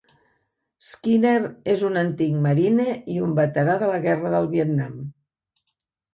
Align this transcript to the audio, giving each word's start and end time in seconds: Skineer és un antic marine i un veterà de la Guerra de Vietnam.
Skineer 0.85 1.43
és 1.73 1.83
un 1.89 1.99
antic 2.03 2.39
marine 2.47 2.87
i 3.17 3.19
un 3.27 3.37
veterà 3.41 3.77
de 3.85 3.93
la 3.93 4.01
Guerra 4.09 4.35
de 4.39 4.43
Vietnam. 4.57 4.99